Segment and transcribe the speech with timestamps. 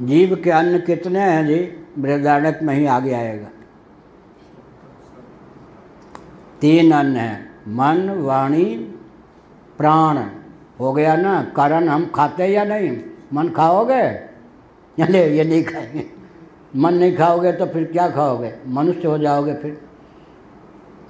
[0.00, 1.86] जीव के अन्न कितने हैं जी?
[1.98, 3.48] बृहदारण्यक में ही आगे आएगा।
[6.60, 8.64] तीन अन्न हैं, मन, वाणी,
[9.78, 10.18] प्राण।
[10.80, 11.42] हो गया ना?
[11.56, 13.00] कारण हम खाते या नहीं?
[13.34, 14.14] मन खाओगे?
[14.98, 16.06] चले, ये नहीं खाएँगे।
[16.76, 18.54] मन नहीं खाओगे तो फिर क्या खाओगे?
[18.66, 19.80] मनुष्य हो जाओगे फिर।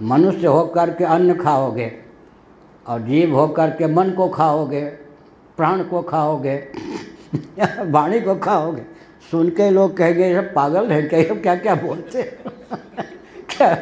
[0.02, 1.92] मनुष्य होकर के अन्न खाओगे
[2.86, 4.84] और जीव होकर के मन को खाओगे,
[5.56, 6.72] प्राण को खाओगे।
[7.80, 8.82] वाणी को खाओगे।
[9.30, 11.18] सुन के लोग कहेंगे, ये सब पागल है क्या?
[11.18, 12.22] ये क्या क्या बोलते
[13.50, 13.74] क्या?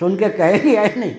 [0.00, 1.16] सुन के कहेंगे या नहीं।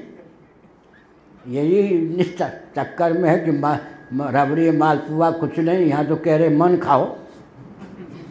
[1.47, 3.77] यही चक- चक्कर में है कि मा-
[4.13, 7.17] रबड़ी मालपुआ कुछ नहीं। यहाँ तो कह रहे, मन खाओ।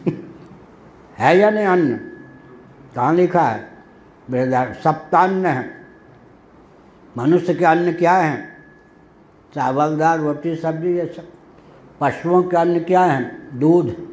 [1.17, 1.99] है या नहीं अन्न?
[2.95, 3.69] कहाँ लिखा है?
[4.73, 5.77] सप्तान्न है।
[7.17, 8.57] मनुष्य के अन्न क्या है?
[9.55, 11.36] चावल दाल रोटी, सब्ज़ी, ये सब।
[12.01, 13.31] पशुओं के अन्न क्या है?
[13.53, 14.07] दूध।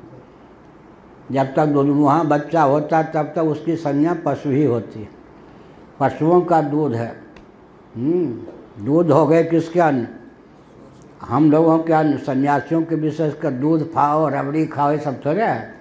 [1.33, 5.09] जब तक दूध वहाँ बच्चा होता है तब तक उसकी संज्ञा पशु ही होती है।
[6.01, 7.17] पशुओं का दूध है।
[7.97, 8.43] हम्म,
[8.85, 10.09] दूध हो गए किसके अन्न?
[11.23, 15.75] हम लोगों के अन्न सन्यासियों के विशेषकर दूध खाओ रबड़ी खाओ ये सब थोड़े है।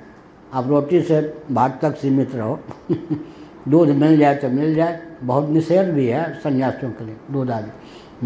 [0.54, 2.60] आप रोटी से भात तक सीमित रहो।
[3.68, 7.72] दूध मिल जाए तो मिल जाए। बहुत निषेध भी है सन्यासियों के लिए दूध आदि।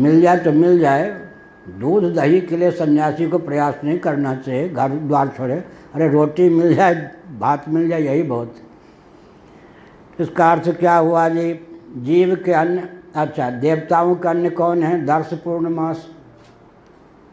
[0.01, 1.26] मिल जाए तो मिल जाए।
[1.69, 5.55] दूध दही के लिए सन्यासी को प्रयास नहीं करना चाहिए, घर द्वार छोड़े।
[5.95, 8.55] अरे रोटी मिल जाए, भात मिल जाए, यही बहुत।
[10.19, 11.53] इसका अर्थ क्या हुआ जी?
[11.97, 15.05] जीव के अन्न अच्छा देवताओं का अन्न कौन है?
[15.05, 16.07] दर्श पूर्णमास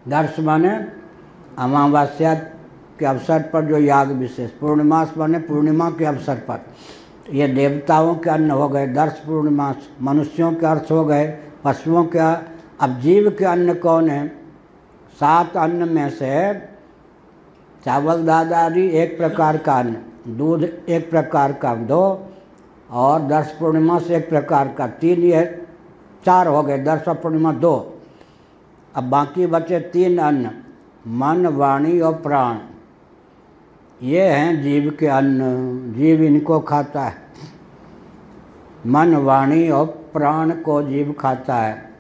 [0.08, 0.70] दर्श माने
[1.58, 2.34] अमावस्या
[2.98, 6.64] के अवसर पर जो याग विशेष। पूर्णिमास माने पूर्णिमा के अवसर पर।
[7.32, 11.26] ये देवताओं के अन्न हो गए, दर्श पूर्णिमास मनुष्यों के अर्थ हो गए,
[11.64, 12.18] पशुओं के
[12.80, 14.28] अब जीव के अन्न कौन है?
[15.20, 16.54] सात अन्न में से
[17.84, 19.96] चावल, दादारी एक प्रकार का अन्न,
[20.36, 22.28] दूध एक प्रकार का, दो,
[22.90, 25.66] और दर्श पूर्णिमा से एक प्रकार का, तीन ये
[26.24, 27.98] चार हो गए दर्श और पूर्णिमा दो।
[28.94, 30.50] अब बाकी बचे तीन अन्न,
[31.06, 32.58] मन, वाणी और प्राण।
[34.02, 35.40] ये हैं जीव के अन्न,
[35.96, 37.14] जीव इनको खाता है।
[38.86, 41.93] मन, वाणी और प्राण को जीव खाता है।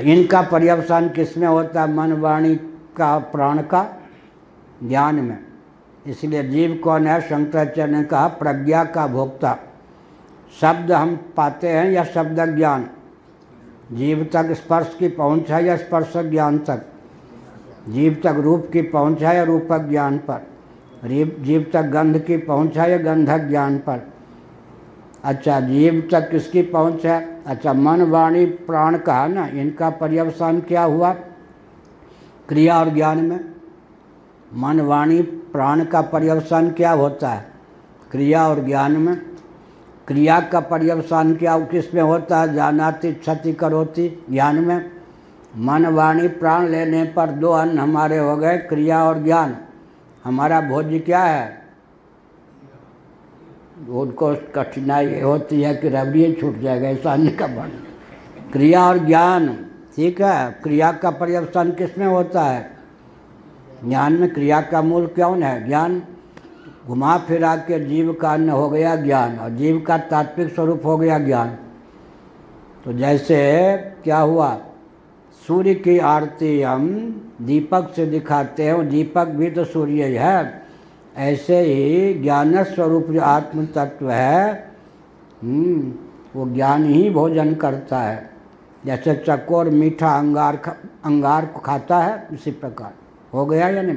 [0.00, 1.92] इनका पर्यवसान किसमें होता है?
[1.92, 2.54] मन, वाणी
[2.96, 4.02] का, प्राण का,
[4.84, 5.38] ज्ञान में।
[6.06, 7.20] इसलिए जीव कौन है?
[7.20, 9.58] शंकराचार्य ने कहा, प्रज्ञा का भोक्ता।
[10.60, 12.90] शब्द हम पाते हैं या शब्द ज्ञान?
[13.92, 16.86] जीव तक स्पर्श की पहुँच है या स्पर्श ज्ञान तक?
[17.88, 20.46] जीव तक रूप की पहुँच है या रूपक ज्ञान पर?
[21.04, 24.10] जीव जीव तक गंध की पहुँच है या गंधक ज्ञान पर?
[25.24, 27.37] अच्छा जीव तक किसकी पहुँच है?
[27.48, 31.12] अच्छा मन, वाणी, प्राण कहा ना, इनका पर्यवसान क्या हुआ?
[32.48, 33.54] क्रिया और ज्ञान में।
[34.54, 37.52] मन, वाणी, प्राण का पर्यवसान क्या होता है?
[38.10, 39.20] क्रिया और ज्ञान में।
[40.08, 42.54] क्रिया का पर्यवसान क्या, किसमें होता है?
[42.54, 44.90] जानाति, क्षति, करोती, ज्ञान में।
[45.56, 49.56] मन, वाणी, प्राण लेने पर दो अन्न हमारे हो गए, क्रिया और ज्ञान।
[50.24, 51.67] हमारा भोज्य क्या है?
[53.88, 57.70] उनको कठिनाई होती है कि रबड़ी छूट जाएगा, ऐसा अन्य का बन।
[58.52, 59.66] क्रिया और ज्ञान,
[59.96, 60.60] ठीक है?
[60.62, 62.70] क्रिया का पर्यवसान किसमें होता है?
[63.84, 65.66] ज्ञान में क्रिया का मूल कौन है?
[65.66, 66.02] ज्ञान।
[66.86, 70.96] घुमा फिरा के जीव का अन्न हो गया ज्ञान, और जीव का तात्विक स्वरूप हो
[70.96, 71.48] गया ज्ञान।
[72.84, 74.58] तो जैसे क्या हुआ?
[75.46, 76.88] सूर्य की आरती हम
[77.42, 80.67] दीपक से दिखाते हैं दीपक भी तो सूर्य ही है।
[81.18, 84.72] ऐसे ही ज्ञान स्वरूप जो आत्म तत्व है
[85.42, 85.94] हम्म,
[86.36, 88.30] वो ज्ञान ही भोजन करता है।
[88.86, 90.72] जैसे चकोर मीठा अंगार खा,
[91.04, 92.94] अंगार को खाता है इसी प्रकार।
[93.34, 93.96] हो गया या नहीं?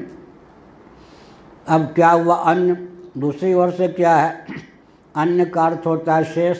[1.68, 2.36] अब क्या हुआ?
[2.36, 2.88] अन्न।
[3.18, 4.46] दूसरी ओर से क्या है?
[5.16, 6.58] अन्न का अर्थ होता है शेष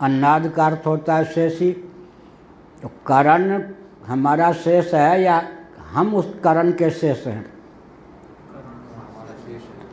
[0.00, 1.72] अन्नाद का अर्थ होता है शेषी।
[2.82, 3.62] तो करण
[4.06, 5.48] हमारा शेष है या
[5.92, 7.59] हम उस करण के शेष हैं?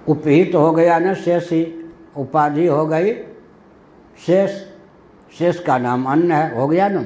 [0.07, 3.13] उपहित हो गया ना शेष ही उपाधि हो गई
[4.25, 4.51] शेष
[5.37, 7.01] शेष का नाम अन्न है हो गया ना?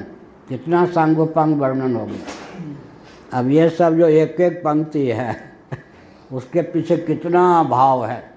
[0.48, 5.36] कितना सांगोपांग वर्णन हो गया। अब ये सब जो एक एक पंक्ति है
[6.32, 8.32] उसके पीछे कितना भाव है।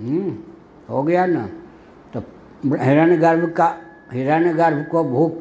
[0.00, 0.38] हम्म,
[0.90, 1.48] हो गया ना?
[2.14, 2.20] तो
[2.76, 3.76] हिरण्यगर्भ का
[4.12, 5.32] हिरण्यगर्भ को भूख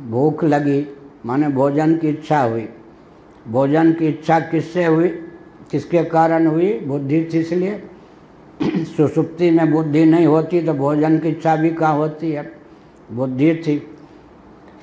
[0.00, 0.86] भूख लगी
[1.26, 2.68] माने भोजन की इच्छा हुई।
[3.48, 5.08] भोजन की इच्छा किससे हुई?
[5.72, 6.72] किसके कारण हुई?
[6.80, 7.82] बुद्धि थी इसलिए।
[8.86, 12.52] सुसुप्ति में बुद्धि नहीं होती तो भोजन की इच्छा भी कहाँ होती है?
[13.12, 13.76] बुद्धि थी।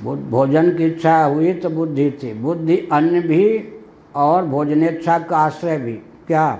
[0.04, 3.74] भोजन की इच्छा हुई तो बुद्धि थी। बुद्धि अन्न भी
[4.16, 5.94] और भोजनेच्छा का आश्रय भी।
[6.28, 6.60] क्या?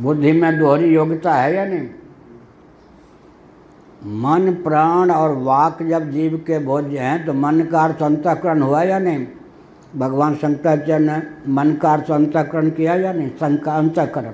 [0.00, 1.88] बुद्धि में दोहरी योग्यता है या नहीं?
[4.20, 8.82] मन, प्राण और वाक जब जीव के भोज्य हैं तो मन का अर्थ अंतकरण हुआ
[8.82, 9.26] या नहीं?
[9.96, 11.22] भगवान शंकराचार्य ने
[11.52, 13.28] मन का अर्थ अंतकरण किया या नहीं?
[13.30, 14.32] संका अंतकरण।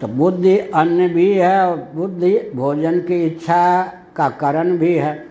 [0.00, 5.26] तो बुद्धि अन्न भी है और बुद्धि भोजन की इच्छा का कारण भी है।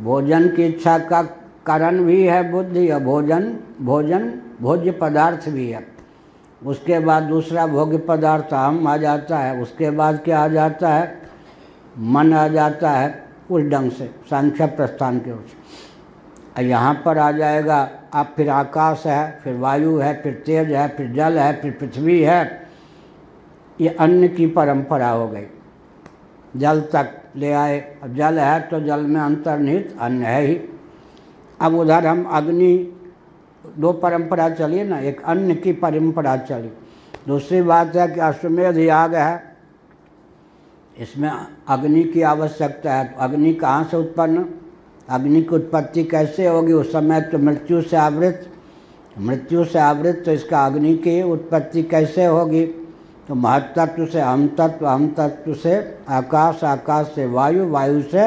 [0.00, 1.22] भोजन की इच्छा का
[1.66, 5.86] कारण भी है बुद्धि और भोजन भोजन भोज्य पदार्थ भी है।
[6.66, 11.22] उसके बाद दूसरा भोग्य पदार्थ हम आ जाता है। उसके बाद क्या आ जाता है?
[11.98, 15.91] मन आ जाता है उस ढंग से, सांख्य प्रस्थान के ओर से।
[16.60, 21.12] यहाँ पर आ जाएगा। अब फिर आकाश है, फिर वायु है, फिर तेज है, फिर
[21.12, 22.68] जल है, फिर पृथ्वी है।
[23.80, 25.46] ये अन्न की परंपरा हो गई।
[26.56, 30.60] जल तक ले आए। अब जल है तो जल में अंतर्निहित अन्न है ही।
[31.60, 33.00] अब उधर हम अग्नि,
[33.78, 36.72] दो परंपरा चली ना, एक अन्न की परंपरा चली।
[37.28, 39.56] दूसरी बात है कि अश्वमेध याग है।
[40.98, 41.30] इसमें
[41.68, 44.46] अग्नि की आवश्यकता है। तो अग्नि कहाँ से उत्पन्न?
[45.08, 46.72] अग्नि की उत्पत्ति कैसे होगी?
[46.72, 48.48] उस समय तो मृत्यु से आवृत,
[49.18, 52.64] मृत्यु से आवृत तो इसका अग्नि की उत्पत्ति कैसे होगी?
[53.28, 55.74] तो महतत्व से हम तत्व हम तत्व से
[56.08, 58.22] आकाश आकाश से वायु वायु से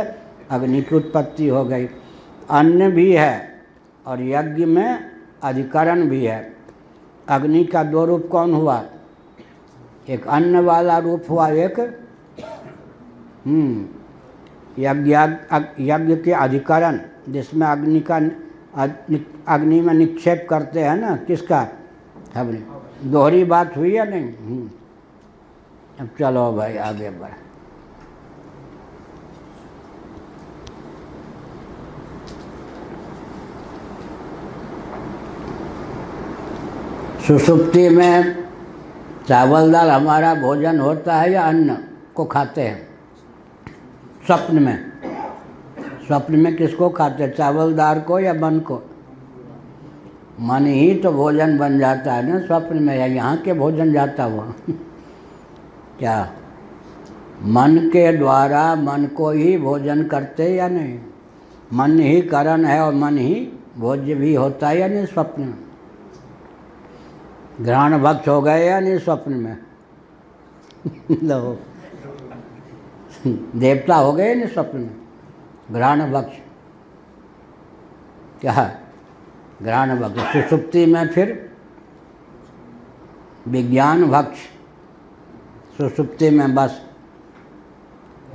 [0.51, 1.87] अग्नि की उत्पत्ति हो गई।
[2.49, 3.63] अन्न भी है
[4.05, 4.99] और यज्ञ में
[5.43, 6.53] अधिकरण भी है।
[7.29, 8.83] अग्नि का दो रूप कौन हुआ?
[10.09, 11.79] एक अन्न वाला रूप हुआ, एक
[13.45, 13.85] हम्म
[14.79, 15.17] यज्ञ
[15.79, 16.99] यज्ञ के अधिकरण,
[17.29, 18.15] जिसमें अग्नि का
[19.47, 21.67] अग्नि में निक्षेप करते हैं ना, किसका?
[22.37, 22.63] हमने।
[23.09, 24.33] दोहरी बात हुई है नहीं?
[24.33, 24.69] हम्म।
[25.99, 27.29] अब चलो भाई, आगे बढ़।
[37.27, 38.43] सुसुप्ति में
[39.27, 41.77] चावल दाल हमारा भोजन होता है या अन्न
[42.15, 42.94] को खाते हैं?
[44.25, 44.91] स्वप्न में।
[46.07, 48.81] स्वप्न में किसको खाते चावल दाल को या मन को?
[50.41, 54.23] मन ही तो भोजन बन जाता है ना स्वप्न में, या यहाँ के भोजन जाता
[54.23, 54.53] हुआ।
[55.99, 56.31] क्या?
[57.43, 60.99] मन के द्वारा मन को ही भोजन करते या नहीं?
[61.73, 65.57] मन ही करण है और मन ही भोज्य भी होता है या नहीं स्वप्न में?
[67.61, 69.57] ग्रहण भक्त हो गए या नहीं स्वप्न में?
[71.23, 71.59] लो।
[73.33, 74.95] देवता हो गए नहीं स्वप्न में?
[75.71, 76.33] ग्रहण भक्ष
[78.41, 78.79] क्या?
[79.61, 81.55] ग्रहण भक्त सुसुप्ति में फिर
[83.47, 84.37] विज्ञान भक्ष
[85.77, 86.85] सुसुप्ति में बस।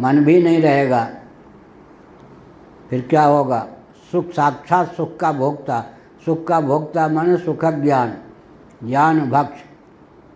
[0.01, 1.11] मन भी नहीं रहेगा।
[2.91, 3.69] फिर क्या होगा?
[4.13, 5.85] सुख साक्षात सुख का भोक्ता।
[6.25, 8.19] सुख का भोक्ता मन सुख ज्ञान।
[8.85, 9.69] ज्ञान भक्ष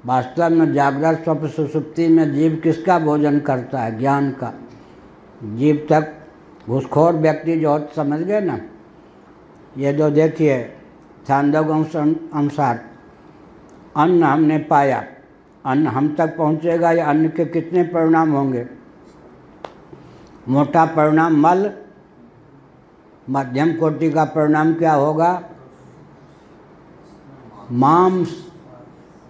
[0.06, 3.98] वास्तव में जागृत स्वप्न सुसुप्ति में जीव किसका भोजन करता है?
[3.98, 4.52] ज्ञान का।
[5.44, 6.14] जीव तक
[6.68, 8.58] घुसखोर व्यक्ति जो समझ गए ना?
[9.78, 10.76] ये जो देखिए
[11.28, 11.72] छांदव
[12.34, 12.84] अनुसार
[13.96, 15.04] अन्न हमने पाया।
[15.66, 18.66] अन्न हम तक पहुंचेगा या अन्न के कितने परिणाम होंगे?
[20.48, 21.70] मोटा परिणाम मल,
[23.30, 25.42] मध्यम कोटि का परिणाम क्या होगा?
[27.72, 28.53] मांस।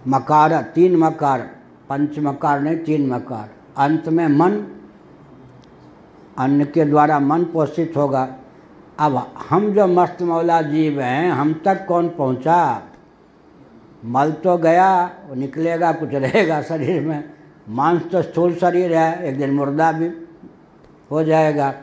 [0.07, 1.41] मकार, तीन मकार,
[1.89, 4.67] पंच मकार नहीं, तीन मकार। अंत में मन,
[6.37, 8.35] अन्न के द्वारा मन पोषित होगा।
[8.99, 12.81] अब हम जो मस्त मौला जीव हैं, हम तक कौन पहुँचा?
[14.05, 17.23] मल तो गया, निकलेगा, कुछ रहेगा शरीर में।
[17.69, 20.09] मांस तो स्थूल शरीर है, एक दिन मुर्दा भी
[21.11, 21.73] हो जाएगा।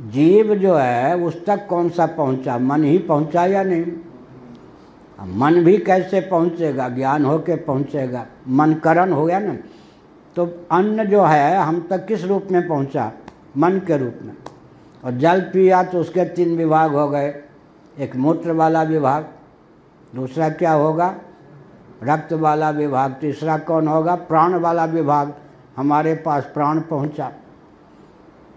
[0.00, 2.58] जीव जो है, उस तक कौन सा पहुँचा?
[2.58, 3.84] मन ही पहुँचा या नहीं?
[5.22, 6.88] मन भी कैसे पहुंचेगा?
[6.88, 9.56] ज्ञान हो के पहुँचेगा। मन करण हो गया ना?
[10.36, 13.12] तो अन्न जो है, हम तक किस रूप में पहुँचा?
[13.56, 14.34] मन के रूप में।
[15.04, 17.34] और जल पिया तो उसके तीन विभाग हो गए।
[17.98, 19.28] एक मूत्र वाला विभाग,
[20.14, 21.14] दूसरा क्या होगा?
[22.02, 24.14] रक्त वाला विभाग, तीसरा कौन होगा?
[24.14, 25.34] प्राण वाला विभाग।
[25.76, 27.32] हमारे पास प्राण पहुँचा।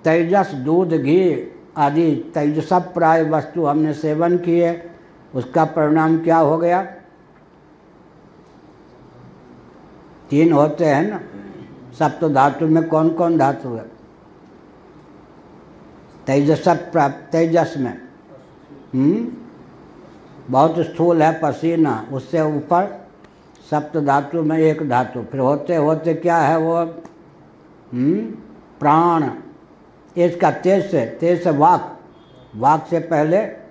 [0.04, 4.90] तेजस, दूध, घी आदि तेजस प्राय वस्तु हमने सेवन किए
[5.36, 6.84] उसका परिणाम क्या हो गया?
[10.30, 11.20] तीन होते हैं ना।
[11.94, 13.84] सप्त तो धातु में कौन कौन धातु है?
[16.28, 18.02] तेजस प्राप्त, तेजस में।
[18.94, 19.34] हम्म?
[20.50, 23.08] बहुत स्थूल है, पसीना। उससे ऊपर
[23.72, 26.76] सप्त धातु में एक धातु। फिर होते होते क्या है वो?
[27.94, 28.20] हम्म?
[28.80, 29.30] प्राण।
[30.18, 32.00] इसका तेज से तेज से वाक।
[32.56, 33.67] वाक से पहले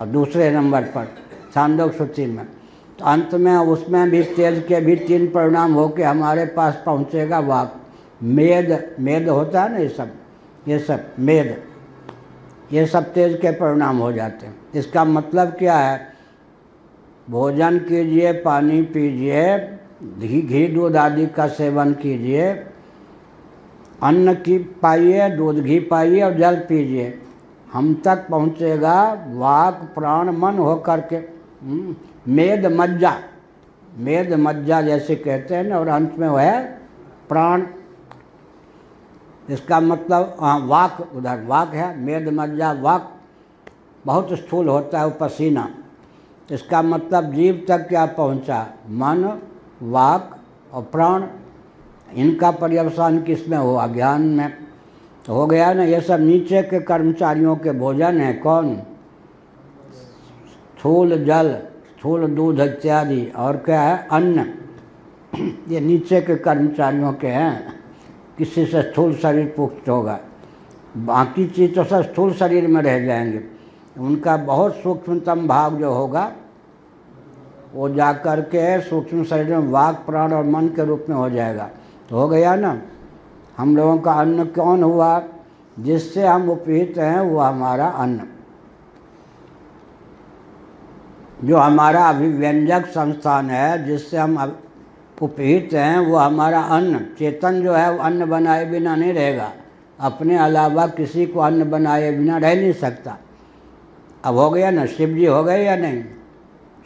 [0.00, 1.08] और दूसरे नंबर पर
[1.54, 2.44] छांदोक सूची में।
[2.98, 7.80] तो अंत में उसमें भी तेज के भी तीन परिणाम होके हमारे पास पहुंचेगा वाक।
[8.22, 10.10] मेद मेद होता है ना ये सब?
[10.68, 11.56] ये सब, मेद।
[12.72, 16.00] ये सब तेज के परिणाम हो जाते हैं। इसका मतलब क्या है?
[17.30, 19.58] भोजन कीजिए, पानी पीजिए,
[20.18, 22.52] घी घी, दूध आदि का सेवन कीजिए,
[24.02, 27.18] अन्न की पाइए, दूध, घी पाइए और जल पीजिए।
[27.72, 31.94] हम तक पहुँचेगा वाक प्राण मन हो करके हम्म,
[32.28, 33.12] मेद मज्जा।
[33.98, 36.60] मेद मज्जा जैसे कहते हैं ना और अंत में वह
[37.28, 37.66] प्राण।
[39.50, 43.12] इसका मतलब हाँ वाक उधर वाक है मेद मज्जा वाक
[44.06, 45.68] बहुत स्थूल होता है वो पसीना
[46.50, 48.66] इसका मतलब जीव तक क्या पहुँचा?
[48.88, 49.24] मन
[49.82, 50.36] वाक
[50.72, 51.24] और प्राण।
[52.14, 53.86] इनका पर्यवसान किसमें हुआ?
[53.86, 54.67] ज्ञान में।
[55.28, 58.76] हो गया ना, ये सब नीचे के कर्मचारियों के भोजन है, कौन?
[60.78, 61.52] स्थूल जल
[61.98, 64.08] स्थूल दूध इत्यादि, और क्या है?
[64.12, 64.54] अन्न।
[65.68, 67.78] ये नीचे के कर्मचारियों के हैं।
[68.38, 70.20] किसी से स्थूल शरीर पुख्त होगा।
[70.96, 73.40] बाकी चीज़ तो सब स्थूल शरीर में रह जाएँगे।
[73.98, 76.32] उनका बहुत सूक्ष्मतम भाग जो होगा,
[77.74, 81.30] वो जा कर के सूक्ष्म शरीर में वाक, प्राण और मन के रूप में हो
[81.30, 81.70] जाएगा।
[82.10, 82.82] तो हो गया ना?
[83.58, 85.22] हम लोगों का अन्न कौन हुआ?
[85.78, 88.20] जिससे हम उपहित हैं, वो हमारा अन्न।
[91.44, 94.56] जो हमारा अभिव्यंजक संस्थान है, जिससे हम
[95.22, 99.52] उपहित हैं, वो हमारा अन्न। चेतन जो है, वो अन्न बनाए बिना नहीं रहेगा।
[100.00, 103.18] अपने अलावा किसी को अन्न बनाए बिना रह नहीं सकता।
[104.24, 106.02] अब हो गया ना शिव जी हो गए या नहीं?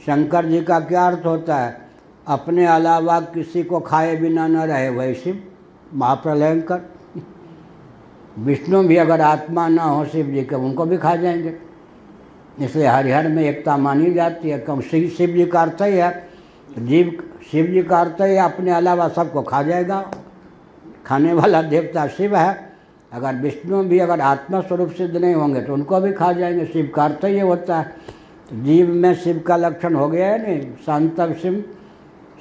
[0.06, 1.88] शंकर जी का क्या अर्थ होता है?
[2.26, 5.51] अपने अलावा किसी को खाए बिना न रहे, वही शिव।
[5.94, 6.80] महाप्रलयंकर।
[8.38, 11.54] विष्णु भी अगर आत्मा ना हो, शिव जी के, उनको भी खा जाएँगे।
[12.60, 16.28] इसलिए हरिहर में एकता मानी जाती है। कम शिव शिव जी का अर्थ ही है,
[16.78, 20.10] जीव, शिव जी का अर्थ ही अपने अलावा सबको खा जाएगा।
[21.06, 22.72] खाने वाला देवता शिव है।
[23.12, 26.90] अगर विष्णु भी अगर आत्मा स्वरूप सिद्ध नहीं होंगे तो उनको भी खा जाएँगे। शिव
[26.94, 27.96] का अर्थ ये होता है।
[28.52, 30.72] जीव में शिव का लक्षण हो गया है नहीं?
[30.86, 31.64] शांतव शिव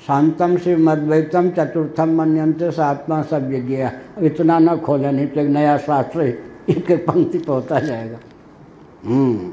[0.07, 5.41] शांतम शिव मद्वैतम चतुर्थम मनंत से आत्मा सब यज्ञ अब इतना न खोले, नहीं तो
[5.41, 8.17] एक नया शास्त्र, एक एक पंक्ति पहुँचा होता जाएगा।
[9.05, 9.51] हम्म।